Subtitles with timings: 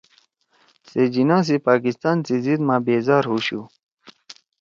[0.89, 3.61] سےجناح سی پاکستان سی ضد ما بیزار ہُوشُو